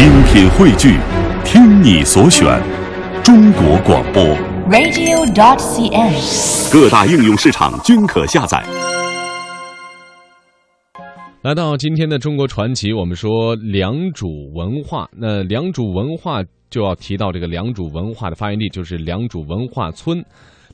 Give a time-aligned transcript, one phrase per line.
[0.00, 0.96] 精品汇聚，
[1.44, 2.58] 听你所选，
[3.22, 4.24] 中国广播。
[4.70, 6.72] radio.dot.cn，。
[6.72, 8.64] 各大应用市场均可下载。
[11.42, 15.06] 来到今天的中国传奇，我们说良渚文化。
[15.14, 20.24] 那良渚文化就要提到这个良渚文化的发源地，就是良渚文化村。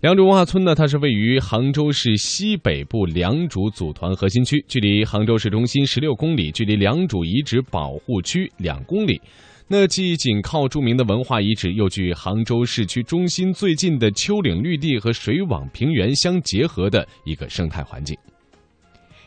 [0.03, 9.19] 良渚文化村呢，它是位于杭州市西北部良渚组团核心区，距离杭州市中心十六公里，距离良渚遗址保护区两公里。
[9.67, 18.15] 那既紧靠著名的文化遗址，又距杭州市区中心最近的丘陵绿地和水网平原相结合的一个生态环境。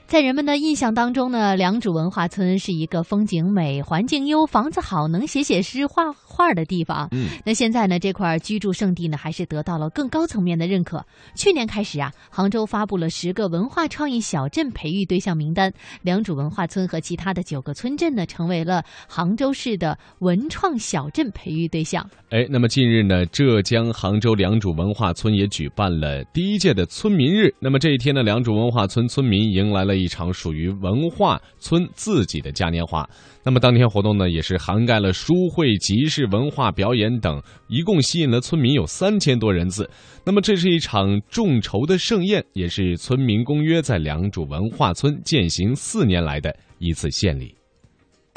[0.09, 7.07] 在人们的印象当中呢，良渚文化村是一个风景美、环境优、房子好、能写写诗、画画的地方。
[7.11, 11.05] 嗯，那现在呢，这块居住胜地呢，还是得到了更高层面的认可。
[11.35, 22.03] 去年开始啊，杭州发布了十个文化创意小镇培育对象名单，良渚文化村和其他的九个村镇呢，成为了杭州市的文创小镇培育对象。
[22.31, 27.53] 哎，那么近日呢，浙江杭州良渚文化村也举办了第一届的村民日。
[27.59, 33.07] 那么这一天呢，良渚文化村村民迎来了一场属于文化村自己的嘉年华。
[33.43, 39.89] 那么当天活动呢，也是涵盖了书会、集市、文化表演等，一共吸引了村民有三千多人次。
[40.25, 47.55] 那么这是一场众筹的盛宴，也是村民公约在良渚文化村践行四年来的一次献礼。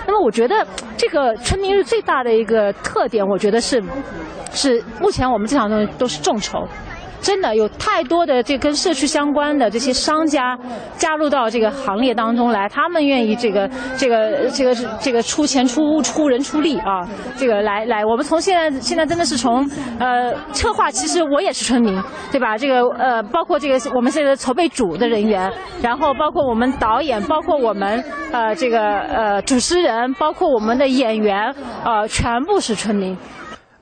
[0.07, 0.67] 那么我觉得
[0.97, 3.83] 这个村民日最大的一个特点，我觉得是，
[4.53, 6.67] 是目前我们这场东西都是众筹。
[7.23, 10.59] 真的有太多的这跟社区相关的这些商家
[10.97, 17.07] 加入到这个行列当中来，他们愿意这个这个这个这个出钱出物出人出力啊，
[17.37, 19.65] 这个来来，我们从现在现在真的是从
[20.01, 21.97] 呃策划，其实我也是村民，
[22.33, 22.59] 对吧？
[22.59, 33.17] 这个呃包括这个我们现在筹备组的人员，然后包括我们导演，包括我们呃这个呃主持人，包括我们的演员，呃全部是村民。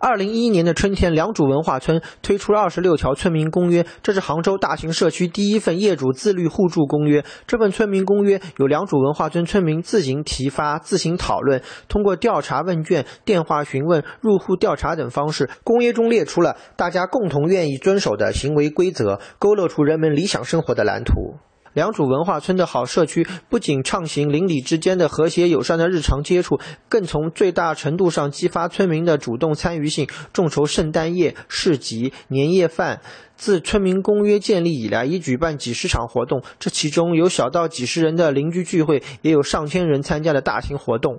[0.00, 7.22] 二零一一年的春天，良渚文化村推出了二十六条村民公约，这是杭州大型社区第一份业主自律互助公约。
[7.46, 21.36] 这份村民公约由良渚文化村村民自行提发、自行讨论，通过调查问卷、电话询问、入户调查等方式，公约中列出了大家共同愿意遵守的行为规则，勾勒出人们理想生活的蓝图。
[21.72, 26.58] 良渚文化村的好社区不仅畅行邻里之间的和谐友善的日常接触，
[26.88, 33.00] 更从最大程度上激发村民的主动参与性，众筹圣诞夜、市集、年夜饭。
[33.36, 41.16] 自村民公约建立以来，已举办几十场活动，这其中有小到几十人的邻居聚会，也有上千人参加的大型活动。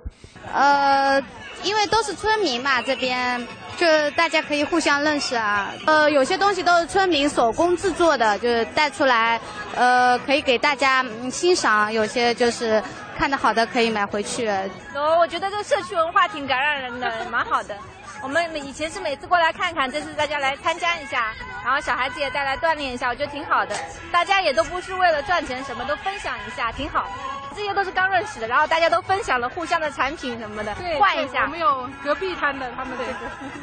[0.54, 1.20] 呃，
[1.64, 3.44] 因为都是村民嘛，这边
[3.76, 5.74] 就大家可以互相认识啊。
[5.84, 9.40] 呃，有些东西都是村民手工制作的，就是带出来，
[9.74, 11.92] 呃，可以给大家欣赏。
[11.92, 12.82] 有些就是
[13.16, 14.48] 看的好的可以买回去。
[14.94, 17.76] 哦，我觉得这个社区文化挺感染人的，蛮好的。
[18.22, 21.32] 我们以前是每次过来看看，这次大家来参加一下，
[21.64, 23.74] 然后小孩子也带来锻炼一下，我觉得挺好的。
[24.12, 27.08] 大家也都不是为了赚钱，什么都分享一下，挺好。
[27.54, 31.42] 这些都是刚认识的，然后大家都分享了互相的产品什么的，换一下。
[31.42, 33.12] 我们有隔壁摊的，他们这个，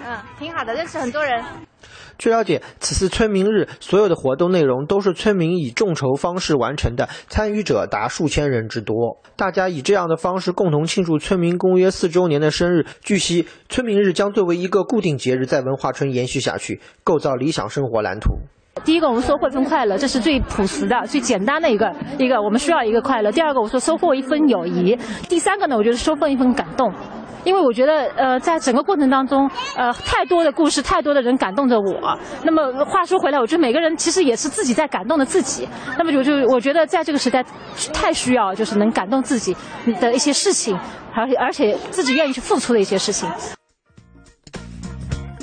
[0.05, 1.43] 嗯，挺好的，认识很多人。
[2.19, 9.21] 据了解，此次村民日所有的活动内容都是村民以众筹方式完成的，参与者达数千人之多。
[9.37, 12.85] 大家以这样的方式共同庆祝村民公约四周年的生日。
[13.01, 18.33] 据悉，村民日将作为一个固定节日在文化村延续下去，构造理想生活蓝图。
[18.83, 23.31] 第一个，我们收获一份快乐，这是最朴实的、最简单的一个一个，我们需要一个快乐。
[23.31, 24.97] 第二个，我说收获一份友谊。
[25.29, 26.93] 第三个呢，我觉得收获一份感动。
[27.49, 32.15] 因为我觉得，呃，在整个过程当中，呃，太多的故事，太多的人感动着我。
[32.43, 35.67] 那么话说回来，我觉得每个人其实也是自己在感动着自己。
[35.97, 37.43] 那么就就我觉得，在这个时代，
[37.91, 39.57] 太需要就是能感动自己
[39.99, 40.77] 的一些事情，
[41.15, 43.27] 而且而且自己愿意去付出的一些事情。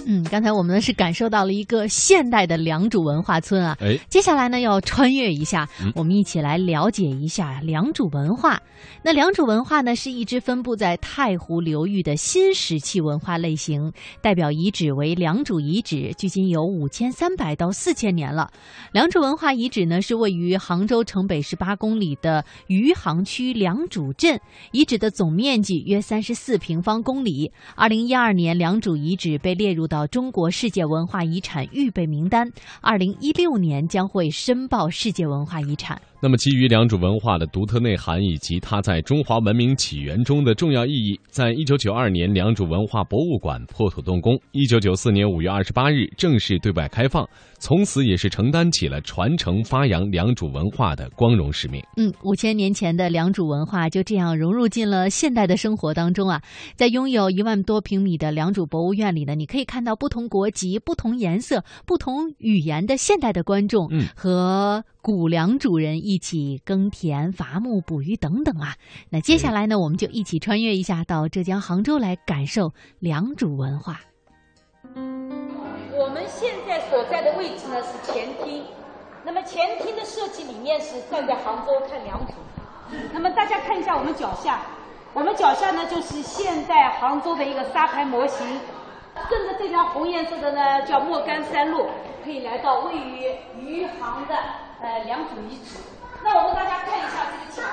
[0.08, 3.76] 嗯，刚才我们呢是感受到了一个现代的良渚文化村啊。
[3.80, 8.62] 哎，接下来呢要穿越一下，嗯我们一起来了解一下良渚文化。
[9.02, 13.92] 那良渚文化呢是一支分布在太湖流域的新石器文化类型，
[14.22, 18.48] 代表遗址为良渚遗址，距今有五千三百到四千年了。
[18.92, 27.50] 良渚文化遗址呢是位于杭州城北十八公里的余杭区良渚镇，遗址的总面积约三十四平方公里。
[27.74, 32.46] 二零一二年，良渚遗址被列入到到中国世界文化遗产预备名单，
[32.82, 35.98] 二零一六年将会申报世界文化遗产。
[36.18, 47.28] 那么，基于良渚文化的独特内涵以及它在中华文明起源中的重要意义，在一九九二年，良渚文化博物馆破土动工，一九九四年五月二十八日正式对外开放，
[47.58, 51.82] 从此也是承担起了传承发扬良渚文化的光荣使命。
[51.98, 56.42] 嗯，五千年前的良渚文化就这样融入进了现代的生活当中啊！
[56.76, 68.74] 在拥有一万多平米的良渚博物院里呢，你可以看到不同国籍、不同颜色、不同语言的现代的观众，嗯，和古良主人一起耕田、伐木、捕鱼等等啊。
[69.08, 74.00] 那接下来呢，我们就一起穿越一下到浙江杭州来感受良渚文化。
[74.94, 78.64] 我们现在所在的位置呢是前厅，
[79.24, 82.32] 那么前厅的设计理念是站在杭州看良渚。
[83.12, 84.66] 那么大家看一下我们脚下，
[85.14, 88.44] 我们脚下呢就是现代杭州的一个沙盘模型。
[89.28, 91.88] 顺着这条红颜色的呢叫莫干山路，
[92.24, 94.36] 可以来到位于余杭的
[94.80, 95.78] 呃良渚遗址。
[96.22, 97.64] 那我们大家看一下这个墙，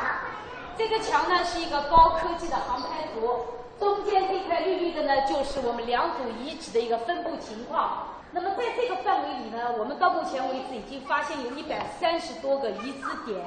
[0.78, 3.46] 这个墙呢是一个高科技的航拍图，
[3.80, 8.08] 中间这块绿绿的呢就是我们良渚遗址的一个分布情况。
[8.32, 13.46] 那么在这个范围里呢，我们到目前为止已经发现有一百三十多个遗址点。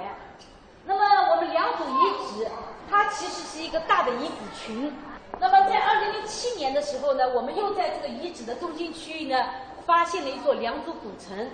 [0.84, 2.48] 那么我们良渚遗址，
[2.88, 4.94] 它其实是一个大的遗址群。
[5.38, 9.44] 那么在二零零七年的时候呢，我们又在这个遗址的中心区域呢，
[9.84, 11.50] 发现了一座良渚古城。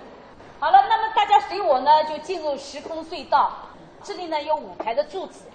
[0.59, 3.51] 好了，那么大家随我呢就进入时空隧道。
[4.01, 5.45] 这里呢有五排的柱子，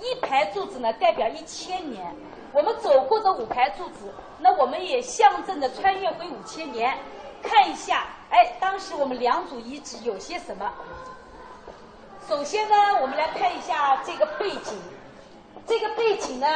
[0.00, 2.12] 一排柱子呢代表一千年。
[2.52, 6.98] 我们走过这五排柱子，那我们也象征着穿越回五千年，
[7.42, 10.72] 看一下，哎，当时我们良渚遗址有些什么。
[12.28, 14.76] 首先呢，我们来看一下这个背景。
[15.66, 16.46] 这个背景呢，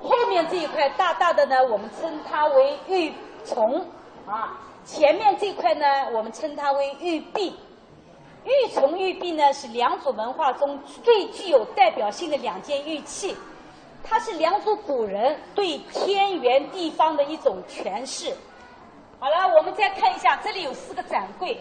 [0.00, 3.12] 后面这一块大大的呢，我们称它为玉
[3.44, 3.82] 琮
[4.26, 4.60] 啊。
[4.84, 7.58] 前面这块呢，我们称它为玉璧。
[8.44, 13.36] 玉琮、玉璧呢，是良渚文化中最具有代表性的两件玉器。
[14.02, 18.34] 它是良渚古人对天圆地方的一种诠释。
[19.18, 21.60] 好了，我们再看一下，这里有四个展柜。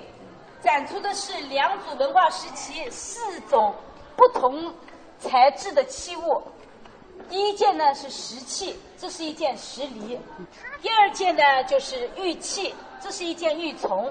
[0.62, 3.74] 展出的是良渚文化时期四种
[4.16, 4.74] 不同
[5.20, 6.42] 材质的器物。
[7.30, 10.18] 第一件呢是石器，这是一件石梨；
[10.82, 14.10] 第二件呢就是玉器，这是一件玉琮。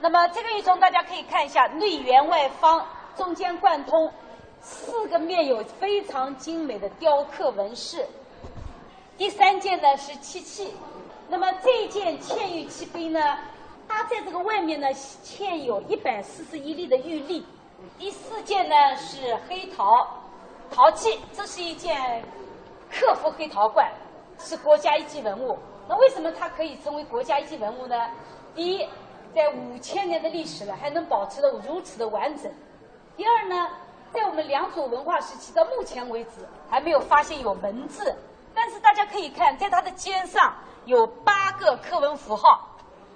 [0.00, 2.86] 那么这个玉琮大家可以看一下，内圆外方，
[3.16, 4.12] 中间贯通，
[4.60, 8.06] 四个面有非常精美的雕刻纹饰。
[9.18, 10.72] 第三件呢是漆器，
[11.28, 13.38] 那么这件嵌玉器杯呢？
[13.88, 14.88] 它在这个外面呢
[15.24, 17.46] 嵌有一百四十一粒的玉粒。
[17.98, 20.24] 第四件呢是黑陶
[20.70, 22.22] 陶器，这是一件
[22.90, 23.90] 克服黑陶罐，
[24.38, 25.58] 是国家一级文物。
[25.88, 27.96] 那为什么它可以成为国家一级文物呢？
[28.54, 28.88] 第一，
[29.34, 32.52] 在五千年的历史了，还能保持的如此的完整。
[33.16, 33.68] 第二呢，
[34.12, 38.14] 在我们良渚文化时期到目前为止还没有发现有文字，
[38.54, 40.54] 但是大家可以看，在它的肩上
[40.84, 42.68] 有八个刻文符号。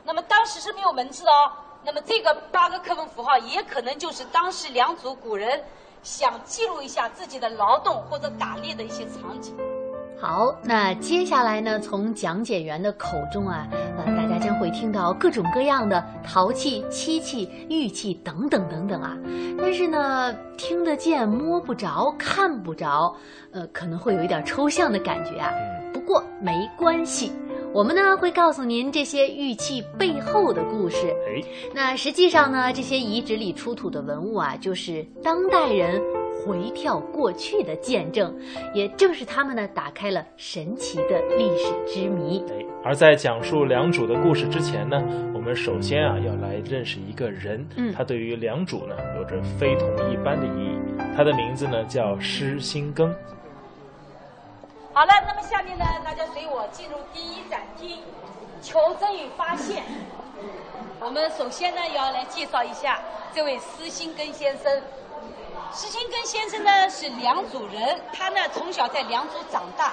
[0.05, 1.53] 那么当时是没有文字哦。
[1.83, 5.65] 那么这个八个刻文符号也可能就是当时良渚古人
[6.03, 9.55] 想记录一下自己的劳动或者打猎的一些场景。
[10.21, 13.67] 好，那接下来呢，从讲解员的口中啊，
[13.97, 19.17] 呃，大家将会听到各种各样的陶器、漆器、玉器等等等等啊。
[19.59, 23.17] 但是呢，听得见摸不着、看不着，
[23.53, 25.51] 呃，可能会有一点抽象的感觉啊。
[25.93, 27.33] 不过没关系。
[27.73, 31.07] 我们呢会告诉您这些玉器背后的故事。
[31.29, 31.41] 哎，
[31.73, 36.03] 那实际上呢，这些遗址里出土的文物啊，就是当代人
[36.45, 38.37] 回跳过去的见证，
[38.75, 42.43] 也正是他们呢打开了神奇的历史之谜。
[42.51, 45.01] 哎，而在讲述良渚的故事之前呢，
[45.33, 50.77] 我们首先啊要来认识一个人，嗯他对于良渚呢有着非同一般的意义。
[51.17, 53.09] 他的名字呢叫施新庚。
[54.93, 58.03] 好了，那么下面呢，大家随我进入第一展厅——
[58.61, 59.85] 求真与发现。
[60.99, 62.99] 我们首先呢，要来介绍一下
[63.33, 64.83] 这位施新庚先生。
[65.73, 69.93] 施新庚先生呢是良渚人，他呢从小在良渚长大。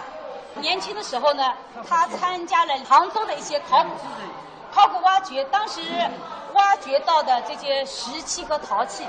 [0.55, 1.53] 年轻的时候呢，
[1.87, 3.89] 他参加了杭州的一些考古
[4.73, 5.79] 考古挖掘，当时
[6.53, 9.05] 挖掘到的这些石器和陶器。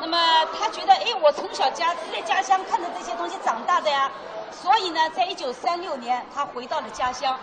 [0.00, 0.18] 那么
[0.58, 4.10] 他觉得，哎，我从小家在家乡看着这些东西长大的呀。
[4.50, 7.38] 所以呢，在一九三六年，他回到了家乡，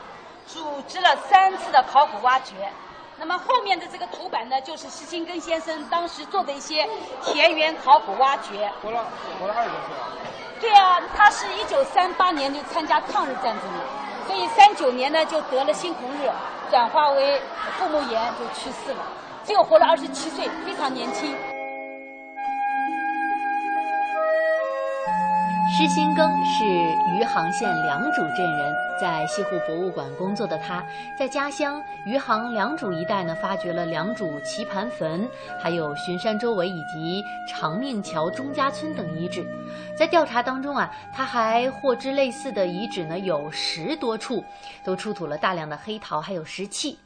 [0.48, 2.72] 组织了三次的考古挖掘。
[3.18, 6.88] 那么后面的这个图版呢，就是施金根先生当时做的一些
[7.24, 8.72] 田园考古挖掘。
[8.82, 9.06] 活了，
[9.40, 10.08] 活了二十多岁啊。
[10.60, 13.84] 对啊，他是一九三八年就参加抗日战争了。
[14.26, 16.32] 所以三九年呢就得了猩红热，
[16.70, 17.40] 转化为
[17.78, 19.04] 腹膜炎就去世了，
[19.44, 21.36] 只有活了二十七岁，非常年轻。
[25.82, 26.64] 施新庚是
[27.18, 30.86] 余杭县良渚镇人，在西湖博物馆工作的他，
[31.18, 35.28] 在家乡余杭良渚一带呢，发掘了良渚棋盘坟，
[35.60, 39.44] 还有巡山周围以及长命桥钟家村等遗址。
[39.98, 44.46] 在调查当中啊，他还获知类似的遗址呢有十多处，
[44.84, 47.00] 都出土了大量的黑陶还有石器。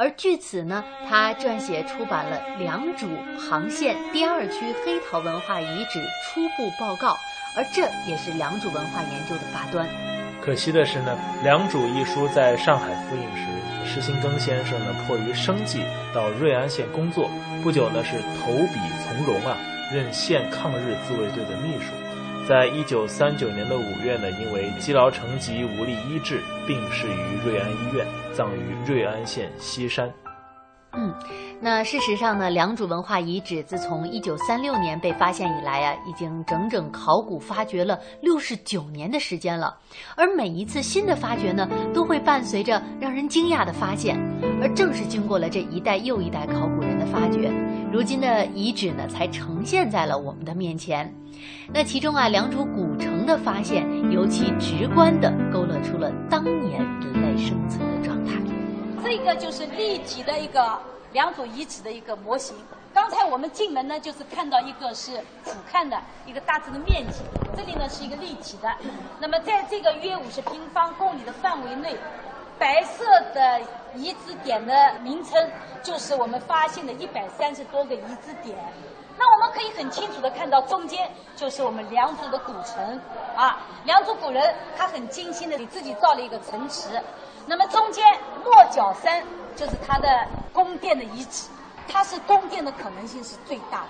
[0.00, 7.14] 而据此呢，他撰写出版了《良渚杭县第二区黑陶文化遗址初步报告》。
[7.56, 9.88] 而这也是良渚文化研究的发端。
[10.40, 13.44] 可惜的是呢，《良渚》一书在上海复印时，
[13.84, 15.82] 施新庚先生呢迫于生计
[16.14, 17.28] 到瑞安县工作，
[17.64, 19.56] 不久呢是投笔从戎啊，
[19.92, 21.90] 任县抗日自卫队的秘书。
[22.48, 30.10] 在一九三九年的五月呢，因为积劳成疾无力医治，病逝于瑞安医院，葬于瑞安县西山。
[31.00, 31.14] 嗯，
[31.60, 39.78] 那事实上呢，良渚文化遗址自从一九三六年被发现以来啊，已经整整考古发掘了六十九年的时间了。
[40.16, 44.18] 而每一次新的发掘呢，都会伴随着让人惊讶的发现。
[44.60, 47.48] 而正是经过了这一代又一代考古人的发掘，
[47.92, 51.08] 如今的遗址呢，才呈现在了我们的面前。
[51.72, 57.87] 那其中啊，良渚古城的发现，尤其直观地勾勒出了当年人类生存。
[59.02, 60.78] 这个就是立体的一个
[61.12, 62.56] 两组遗址的一个模型。
[62.92, 67.20] 刚才我们进门呢，就是看到一个是俯瞰的一个大致的面积，
[67.56, 68.74] 这里呢是一个立体的。
[69.20, 71.96] 那么在这个约五十平方公里的范围内，
[72.58, 73.60] 白色的
[73.94, 75.50] 遗址点的名称
[75.82, 78.56] 就是我们发现的一百三十多个遗址点。
[79.16, 83.00] 那我们可以很清楚的看到，中间就是我们良渚的古城
[83.34, 83.58] 啊。
[83.84, 87.00] 良渚古人他很精心的给自己造了一个城池。
[87.46, 88.04] 那么中间
[88.44, 89.22] 莫角山
[89.56, 91.48] 就是它的宫殿的遗址，
[91.88, 93.88] 它是宫殿的可能性是最大的，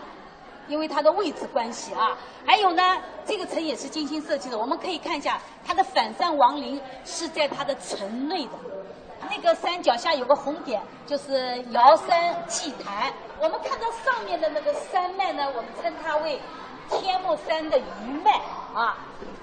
[0.68, 2.16] 因为它的位置关系啊。
[2.46, 2.82] 还有呢，
[3.26, 8.52] 这个城也是精心设计的，我们可以看一下它的反山王陵是在它的城内的，
[9.28, 13.12] 那个山脚下有个红点，就是瑶山祭坛。
[13.40, 16.40] 我们看到上面的那个山脉呢，我们称它为
[16.90, 18.40] 天目山的余脉
[18.74, 18.96] 啊。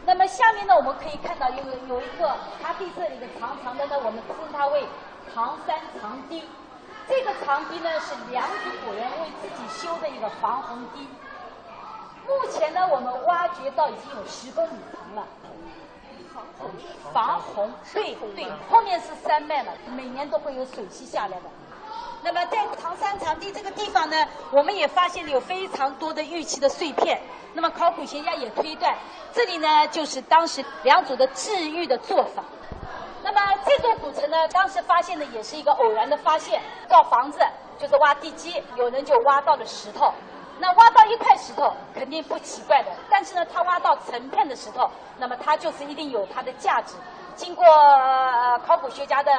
[0.06, 4.84] 那么下面呢，我们可以看到有有一个它地这里的长长的呢，我们称它为
[5.34, 6.44] 唐山长堤。
[7.08, 11.08] 这个长堤呢是良渚古人为自己修的一个防洪堤。
[12.28, 15.28] 目前呢，我们挖掘到已经有十公里长了。
[16.34, 16.70] 防洪？
[17.14, 17.72] 防洪？
[17.94, 21.44] 对对，后面是山脉了，每年都会有水汽下来的。
[22.24, 24.18] 那么在唐山长堤这个地方呢，
[24.52, 27.22] 我们也发现了有非常多的玉器的碎片。
[27.54, 28.98] 那么考古学家也推断，
[29.32, 32.44] 这里呢就是当时良渚的治玉的做法。
[33.36, 37.40] 那么这座古城呢，当时发现的也是一个偶然的发现，造房子
[37.78, 40.14] 就是挖地基，有人就挖到了石头。
[40.58, 46.96] 那挖到一块石头肯定不奇怪的，但是呢，他挖到成片的石头，那么它就是一定有它的价值。
[47.36, 49.32] 经过呃考古学家的。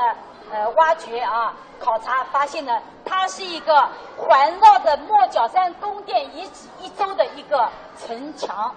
[0.49, 8.73] 呃，挖掘啊，考察发现呢，它是一个环绕着莫角山宫殿遗址一周的一个城墙。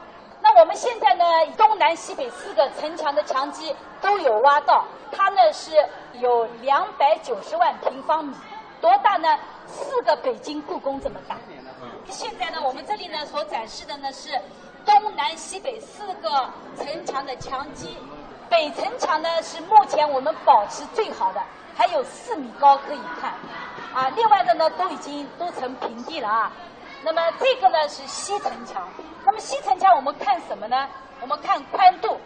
[0.59, 1.23] 那我们现在呢，
[1.55, 5.71] 东南西北四个城墙的墙基都有挖到，它呢是
[6.19, 8.35] 有两百九十万平方米，
[8.81, 9.39] 多大呢？
[9.67, 11.37] 四个北京故宫这么大。
[12.09, 14.37] 现在呢，我们这里呢所展示的呢是
[14.85, 17.97] 东南西北四个城墙的墙基，
[18.49, 21.41] 北城墙呢是目前我们保持最好的。
[21.77, 23.33] 还有四米高可以看，
[23.93, 26.51] 啊，另外的呢都已经都成平地了啊。
[27.01, 28.85] 那么这个呢是西城墙，
[29.18, 30.89] 那么西城墙我们看什么呢？
[31.21, 32.19] 我们看宽度。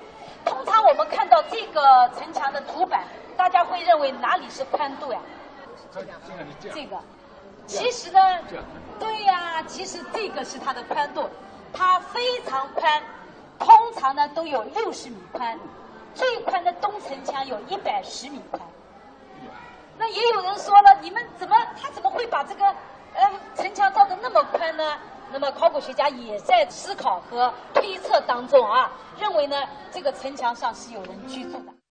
[0.44, 3.04] 通常我们看到这个城墙的图板，
[3.38, 5.20] 大家会认为哪里是宽度呀？
[6.60, 6.98] 这个，
[7.68, 8.20] 其实呢，
[9.00, 11.30] 对呀，其实这个是它的宽度，
[11.72, 13.02] 它非常宽，
[13.60, 15.58] 通常呢都有六十米宽，
[16.16, 18.60] 最宽的东城墙有一百十米宽。
[20.00, 22.66] 那也有人说了，你们怎么他怎么会把这个
[23.14, 24.98] 呃城墙造的那么宽呢？
[25.34, 29.58] 那么考古学家也在思考和推测当中啊，认为呢
[29.92, 31.74] 这个城墙上是有人居住的。